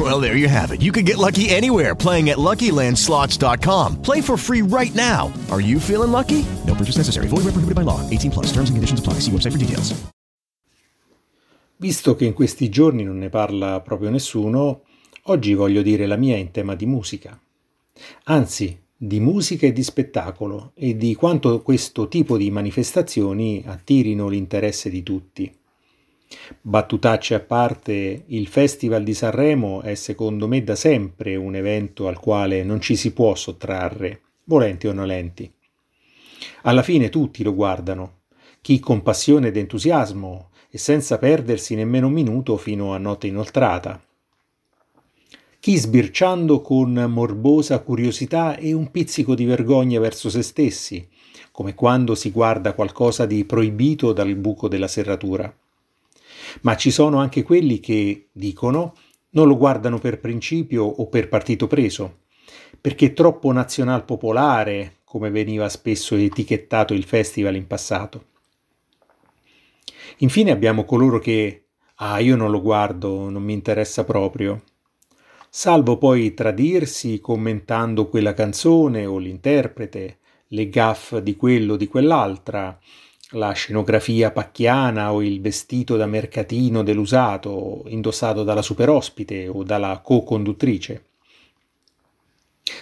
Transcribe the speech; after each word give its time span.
Well, 0.00 0.18
there 0.18 0.34
you 0.34 0.48
have 0.48 0.72
it. 0.72 0.80
You 0.80 0.92
can 0.92 1.04
get 1.04 1.18
lucky 1.18 1.50
anywhere 1.50 1.94
playing 1.94 2.30
at 2.30 2.38
LuckyLandSlots.com. 2.38 4.00
Play 4.00 4.22
for 4.22 4.38
free 4.38 4.62
right 4.62 4.94
now. 4.94 5.30
Are 5.50 5.60
you 5.60 5.78
feeling 5.78 6.10
lucky? 6.10 6.46
No 6.66 6.74
purchase 6.74 6.96
necessary. 6.96 7.26
Void 7.26 7.44
where 7.44 7.52
prohibited 7.52 7.74
by 7.74 7.82
law. 7.82 8.00
18 8.08 8.30
plus. 8.30 8.46
Terms 8.46 8.70
and 8.70 8.78
conditions 8.78 9.00
apply. 9.00 9.20
See 9.20 9.30
website 9.30 9.52
for 9.52 9.58
details. 9.58 9.92
Visto 11.76 12.14
che 12.14 12.26
in 12.26 12.34
questi 12.34 12.68
giorni 12.68 13.04
non 13.04 13.18
ne 13.18 13.30
parla 13.30 13.80
proprio 13.80 14.10
nessuno, 14.10 14.82
oggi 15.24 15.54
voglio 15.54 15.80
dire 15.80 16.06
la 16.06 16.16
mia 16.16 16.36
in 16.36 16.50
tema 16.50 16.74
di 16.74 16.84
musica. 16.84 17.40
Anzi, 18.24 18.78
di 18.96 19.18
musica 19.18 19.66
e 19.66 19.72
di 19.72 19.82
spettacolo 19.82 20.72
e 20.74 20.94
di 20.96 21.14
quanto 21.14 21.62
questo 21.62 22.08
tipo 22.08 22.36
di 22.36 22.50
manifestazioni 22.50 23.62
attirino 23.66 24.28
l'interesse 24.28 24.90
di 24.90 25.02
tutti. 25.02 25.59
Battutacce 26.62 27.34
a 27.34 27.40
parte, 27.40 28.24
il 28.26 28.46
Festival 28.46 29.02
di 29.02 29.14
Sanremo 29.14 29.80
è 29.80 29.94
secondo 29.94 30.46
me 30.46 30.62
da 30.62 30.76
sempre 30.76 31.34
un 31.34 31.54
evento 31.54 32.06
al 32.06 32.20
quale 32.20 32.62
non 32.62 32.80
ci 32.80 32.96
si 32.96 33.12
può 33.12 33.34
sottrarre, 33.34 34.20
volenti 34.44 34.86
o 34.86 34.92
nolenti. 34.92 35.52
Alla 36.62 36.82
fine 36.82 37.08
tutti 37.08 37.42
lo 37.42 37.54
guardano, 37.54 38.20
chi 38.60 38.78
con 38.78 39.02
passione 39.02 39.48
ed 39.48 39.56
entusiasmo 39.56 40.50
e 40.70 40.78
senza 40.78 41.18
perdersi 41.18 41.74
nemmeno 41.74 42.06
un 42.06 42.12
minuto 42.12 42.56
fino 42.56 42.94
a 42.94 42.98
notte 42.98 43.26
inoltrata, 43.26 44.00
chi 45.58 45.76
sbirciando 45.76 46.60
con 46.60 46.92
morbosa 46.92 47.80
curiosità 47.80 48.56
e 48.56 48.72
un 48.72 48.90
pizzico 48.90 49.34
di 49.34 49.44
vergogna 49.44 49.98
verso 49.98 50.30
se 50.30 50.42
stessi, 50.42 51.08
come 51.50 51.74
quando 51.74 52.14
si 52.14 52.30
guarda 52.30 52.72
qualcosa 52.72 53.26
di 53.26 53.44
proibito 53.44 54.12
dal 54.12 54.34
buco 54.36 54.68
della 54.68 54.88
serratura. 54.88 55.54
Ma 56.62 56.76
ci 56.76 56.90
sono 56.90 57.18
anche 57.18 57.42
quelli 57.42 57.80
che, 57.80 58.28
dicono, 58.32 58.94
non 59.30 59.46
lo 59.46 59.56
guardano 59.56 59.98
per 59.98 60.20
principio 60.20 60.84
o 60.84 61.06
per 61.08 61.28
partito 61.28 61.66
preso, 61.66 62.20
perché 62.80 63.06
è 63.06 63.12
troppo 63.12 63.52
nazional 63.52 64.04
popolare, 64.04 64.98
come 65.04 65.30
veniva 65.30 65.68
spesso 65.68 66.14
etichettato 66.14 66.94
il 66.94 67.04
festival 67.04 67.56
in 67.56 67.66
passato. 67.66 68.26
Infine 70.18 70.50
abbiamo 70.50 70.84
coloro 70.84 71.18
che, 71.18 71.66
ah, 71.96 72.18
io 72.18 72.36
non 72.36 72.50
lo 72.50 72.60
guardo, 72.60 73.28
non 73.28 73.42
mi 73.42 73.52
interessa 73.52 74.04
proprio, 74.04 74.62
salvo 75.48 75.98
poi 75.98 76.34
tradirsi 76.34 77.20
commentando 77.20 78.08
quella 78.08 78.34
canzone 78.34 79.06
o 79.06 79.18
l'interprete, 79.18 80.18
le 80.48 80.68
gaffe 80.68 81.22
di 81.22 81.36
quello 81.36 81.74
o 81.74 81.76
di 81.76 81.86
quell'altra, 81.86 82.78
la 83.32 83.52
scenografia 83.52 84.32
pacchiana 84.32 85.12
o 85.12 85.22
il 85.22 85.40
vestito 85.40 85.96
da 85.96 86.06
mercatino 86.06 86.82
dell'usato 86.82 87.84
indossato 87.86 88.42
dalla 88.42 88.62
superospite 88.62 89.46
o 89.46 89.62
dalla 89.62 90.00
co-conduttrice. 90.02 91.04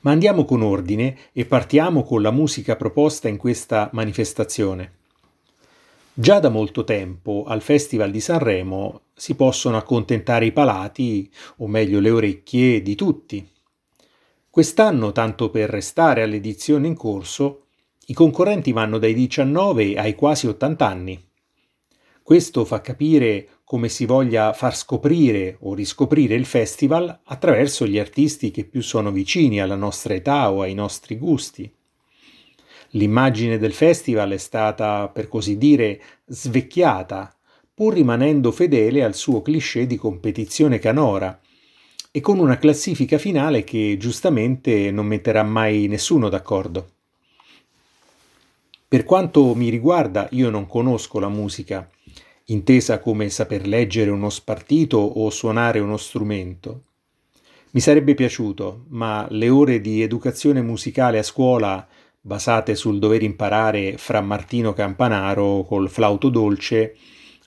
Ma 0.00 0.10
andiamo 0.10 0.44
con 0.44 0.62
ordine 0.62 1.16
e 1.32 1.44
partiamo 1.44 2.02
con 2.02 2.22
la 2.22 2.30
musica 2.30 2.76
proposta 2.76 3.28
in 3.28 3.36
questa 3.36 3.88
manifestazione. 3.92 5.00
Già 6.14 6.40
da 6.40 6.50
molto 6.50 6.84
tempo 6.84 7.44
al 7.46 7.62
Festival 7.62 8.10
di 8.10 8.20
Sanremo 8.20 9.02
si 9.14 9.34
possono 9.34 9.76
accontentare 9.76 10.44
i 10.44 10.52
palati, 10.52 11.30
o 11.58 11.66
meglio 11.66 12.00
le 12.00 12.10
orecchie, 12.10 12.82
di 12.82 12.94
tutti. 12.94 13.48
Quest'anno, 14.50 15.12
tanto 15.12 15.50
per 15.50 15.70
restare 15.70 16.22
all'edizione 16.22 16.86
in 16.86 16.94
corso, 16.94 17.68
i 18.06 18.14
concorrenti 18.14 18.72
vanno 18.72 18.98
dai 18.98 19.14
19 19.14 19.94
ai 19.94 20.14
quasi 20.14 20.48
80 20.48 20.86
anni. 20.86 21.24
Questo 22.22 22.64
fa 22.64 22.80
capire 22.80 23.48
come 23.64 23.88
si 23.88 24.06
voglia 24.06 24.52
far 24.52 24.76
scoprire 24.76 25.56
o 25.60 25.74
riscoprire 25.74 26.34
il 26.34 26.44
festival 26.44 27.20
attraverso 27.24 27.86
gli 27.86 27.98
artisti 27.98 28.50
che 28.50 28.64
più 28.64 28.82
sono 28.82 29.12
vicini 29.12 29.60
alla 29.60 29.76
nostra 29.76 30.14
età 30.14 30.50
o 30.50 30.62
ai 30.62 30.74
nostri 30.74 31.16
gusti. 31.16 31.72
L'immagine 32.90 33.56
del 33.56 33.72
festival 33.72 34.32
è 34.32 34.36
stata, 34.36 35.08
per 35.08 35.28
così 35.28 35.56
dire, 35.56 36.00
svecchiata, 36.26 37.34
pur 37.72 37.94
rimanendo 37.94 38.50
fedele 38.50 39.02
al 39.02 39.14
suo 39.14 39.40
cliché 39.40 39.86
di 39.86 39.96
competizione 39.96 40.78
canora, 40.78 41.40
e 42.10 42.20
con 42.20 42.38
una 42.38 42.58
classifica 42.58 43.16
finale 43.16 43.64
che 43.64 43.96
giustamente 43.98 44.90
non 44.90 45.06
metterà 45.06 45.42
mai 45.42 45.86
nessuno 45.86 46.28
d'accordo. 46.28 46.88
Per 48.92 49.04
quanto 49.04 49.54
mi 49.54 49.70
riguarda, 49.70 50.28
io 50.32 50.50
non 50.50 50.66
conosco 50.66 51.18
la 51.18 51.30
musica, 51.30 51.88
intesa 52.48 52.98
come 52.98 53.30
saper 53.30 53.66
leggere 53.66 54.10
uno 54.10 54.28
spartito 54.28 54.98
o 54.98 55.30
suonare 55.30 55.78
uno 55.78 55.96
strumento. 55.96 56.82
Mi 57.70 57.80
sarebbe 57.80 58.12
piaciuto, 58.12 58.84
ma 58.88 59.26
le 59.30 59.48
ore 59.48 59.80
di 59.80 60.02
educazione 60.02 60.60
musicale 60.60 61.18
a 61.18 61.22
scuola 61.22 61.88
basate 62.20 62.74
sul 62.74 62.98
dover 62.98 63.22
imparare 63.22 63.96
fra 63.96 64.20
Martino 64.20 64.74
Campanaro 64.74 65.64
col 65.64 65.88
flauto 65.88 66.28
dolce, 66.28 66.94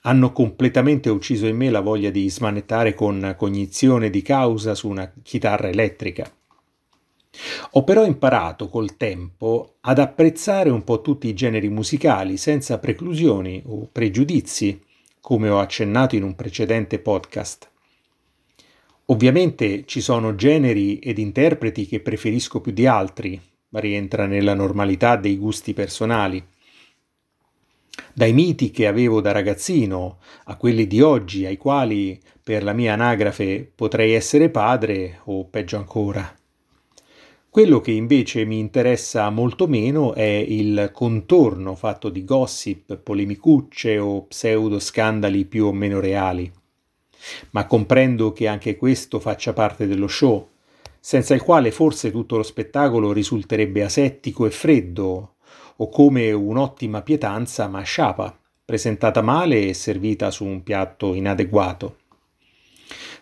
hanno 0.00 0.32
completamente 0.32 1.10
ucciso 1.10 1.46
in 1.46 1.54
me 1.54 1.70
la 1.70 1.78
voglia 1.78 2.10
di 2.10 2.28
smanettare 2.28 2.92
con 2.94 3.36
cognizione 3.38 4.10
di 4.10 4.22
causa 4.22 4.74
su 4.74 4.88
una 4.88 5.12
chitarra 5.22 5.68
elettrica. 5.68 6.28
Ho 7.72 7.84
però 7.84 8.04
imparato 8.04 8.68
col 8.68 8.96
tempo 8.96 9.76
ad 9.80 9.98
apprezzare 9.98 10.70
un 10.70 10.84
po' 10.84 11.00
tutti 11.02 11.28
i 11.28 11.34
generi 11.34 11.68
musicali 11.68 12.36
senza 12.36 12.78
preclusioni 12.78 13.62
o 13.66 13.88
pregiudizi, 13.90 14.82
come 15.20 15.48
ho 15.48 15.58
accennato 15.58 16.14
in 16.16 16.22
un 16.22 16.34
precedente 16.34 16.98
podcast. 16.98 17.70
Ovviamente 19.06 19.84
ci 19.86 20.00
sono 20.00 20.34
generi 20.34 20.98
ed 20.98 21.18
interpreti 21.18 21.86
che 21.86 22.00
preferisco 22.00 22.60
più 22.60 22.72
di 22.72 22.86
altri, 22.86 23.40
rientra 23.70 24.26
nella 24.26 24.54
normalità 24.54 25.16
dei 25.16 25.36
gusti 25.36 25.74
personali. 25.74 26.44
Dai 28.12 28.32
miti 28.32 28.70
che 28.70 28.86
avevo 28.86 29.20
da 29.20 29.32
ragazzino 29.32 30.18
a 30.44 30.56
quelli 30.56 30.86
di 30.86 31.00
oggi 31.00 31.44
ai 31.44 31.56
quali 31.56 32.20
per 32.42 32.62
la 32.62 32.72
mia 32.72 32.94
anagrafe 32.94 33.70
potrei 33.74 34.12
essere 34.12 34.48
padre 34.48 35.20
o 35.24 35.44
peggio 35.44 35.76
ancora. 35.76 36.34
Quello 37.56 37.80
che 37.80 37.90
invece 37.90 38.44
mi 38.44 38.58
interessa 38.58 39.30
molto 39.30 39.66
meno 39.66 40.12
è 40.12 40.20
il 40.46 40.90
contorno 40.92 41.74
fatto 41.74 42.10
di 42.10 42.22
gossip, 42.22 42.98
polemicucce 42.98 43.96
o 43.96 44.26
pseudo 44.26 44.78
scandali 44.78 45.46
più 45.46 45.64
o 45.64 45.72
meno 45.72 45.98
reali. 45.98 46.52
Ma 47.52 47.64
comprendo 47.64 48.34
che 48.34 48.46
anche 48.46 48.76
questo 48.76 49.20
faccia 49.20 49.54
parte 49.54 49.86
dello 49.86 50.06
show 50.06 50.46
senza 51.00 51.32
il 51.32 51.40
quale 51.40 51.70
forse 51.70 52.10
tutto 52.10 52.36
lo 52.36 52.42
spettacolo 52.42 53.10
risulterebbe 53.10 53.82
asettico 53.82 54.44
e 54.44 54.50
freddo, 54.50 55.36
o 55.76 55.88
come 55.88 56.32
un'ottima 56.32 57.00
pietanza 57.00 57.68
ma 57.68 57.80
sciapa, 57.80 58.38
presentata 58.66 59.22
male 59.22 59.66
e 59.66 59.72
servita 59.72 60.30
su 60.30 60.44
un 60.44 60.62
piatto 60.62 61.14
inadeguato. 61.14 61.96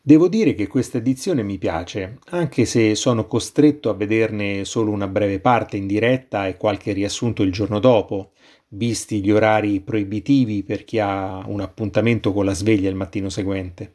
Devo 0.00 0.28
dire 0.28 0.54
che 0.54 0.66
questa 0.68 0.98
edizione 0.98 1.42
mi 1.42 1.58
piace, 1.58 2.18
anche 2.30 2.64
se 2.64 2.94
sono 2.94 3.26
costretto 3.26 3.90
a 3.90 3.94
vederne 3.94 4.64
solo 4.64 4.90
una 4.90 5.06
breve 5.06 5.40
parte 5.40 5.76
in 5.76 5.86
diretta 5.86 6.46
e 6.46 6.56
qualche 6.56 6.92
riassunto 6.92 7.42
il 7.42 7.52
giorno 7.52 7.78
dopo, 7.78 8.30
visti 8.68 9.22
gli 9.22 9.30
orari 9.30 9.80
proibitivi 9.80 10.62
per 10.62 10.84
chi 10.84 10.98
ha 10.98 11.42
un 11.46 11.60
appuntamento 11.60 12.32
con 12.32 12.44
la 12.44 12.54
sveglia 12.54 12.88
il 12.88 12.94
mattino 12.94 13.28
seguente. 13.28 13.94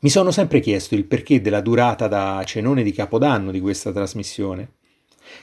Mi 0.00 0.10
sono 0.10 0.30
sempre 0.30 0.60
chiesto 0.60 0.94
il 0.94 1.04
perché 1.04 1.40
della 1.40 1.60
durata 1.60 2.08
da 2.08 2.42
cenone 2.44 2.82
di 2.82 2.92
Capodanno 2.92 3.50
di 3.50 3.60
questa 3.60 3.92
trasmissione. 3.92 4.72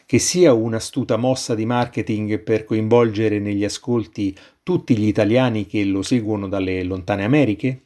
Che 0.06 0.20
sia 0.20 0.54
un'astuta 0.54 1.16
mossa 1.16 1.56
di 1.56 1.66
marketing 1.66 2.40
per 2.40 2.66
coinvolgere 2.66 3.40
negli 3.40 3.64
ascolti 3.64 4.38
tutti 4.62 4.98
gli 4.98 5.08
italiani 5.08 5.66
che 5.66 5.84
lo 5.86 6.02
seguono 6.02 6.48
dalle 6.48 6.84
lontane 6.84 7.24
Americhe? 7.24 7.84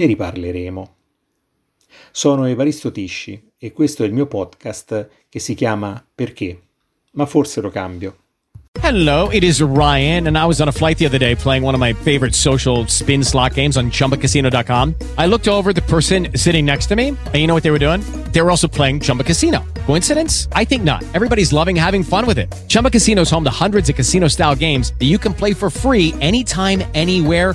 Ne 0.00 0.06
riparleremo. 0.06 0.94
Sono 2.10 2.46
Evaristo 2.46 2.90
Tisci 2.90 3.50
e 3.58 3.70
questo 3.72 4.02
è 4.02 4.06
il 4.06 4.14
mio 4.14 4.24
podcast 4.24 5.10
che 5.28 5.38
si 5.38 5.54
chiama 5.54 6.02
Perché? 6.14 6.58
Ma 7.12 7.26
forse 7.26 7.60
lo 7.60 7.68
cambio. 7.68 8.16
Hello, 8.78 9.28
it 9.30 9.42
is 9.42 9.60
Ryan, 9.60 10.26
and 10.26 10.38
I 10.38 10.46
was 10.46 10.60
on 10.60 10.68
a 10.68 10.72
flight 10.72 10.96
the 10.96 11.04
other 11.04 11.18
day 11.18 11.34
playing 11.34 11.64
one 11.64 11.74
of 11.74 11.80
my 11.80 11.92
favorite 11.92 12.34
social 12.34 12.86
spin 12.86 13.22
slot 13.22 13.54
games 13.54 13.76
on 13.76 13.90
chumbacasino.com. 13.90 14.94
I 15.18 15.26
looked 15.26 15.48
over 15.48 15.72
the 15.72 15.82
person 15.82 16.28
sitting 16.34 16.64
next 16.64 16.86
to 16.86 16.96
me, 16.96 17.08
and 17.08 17.34
you 17.34 17.46
know 17.46 17.54
what 17.54 17.62
they 17.62 17.72
were 17.72 17.80
doing? 17.80 18.00
They 18.32 18.40
were 18.40 18.50
also 18.50 18.68
playing 18.68 19.00
Chumba 19.00 19.24
Casino. 19.24 19.64
Coincidence? 19.86 20.48
I 20.52 20.64
think 20.64 20.82
not. 20.84 21.02
Everybody's 21.14 21.52
loving 21.52 21.76
having 21.76 22.04
fun 22.04 22.26
with 22.26 22.38
it. 22.38 22.48
Chumba 22.68 22.90
Casino 22.90 23.22
is 23.22 23.30
home 23.30 23.44
to 23.44 23.50
hundreds 23.50 23.90
of 23.90 23.96
casino 23.96 24.28
style 24.28 24.54
games 24.54 24.94
that 24.98 25.06
you 25.06 25.18
can 25.18 25.34
play 25.34 25.52
for 25.52 25.68
free 25.68 26.14
anytime, 26.20 26.82
anywhere, 26.94 27.54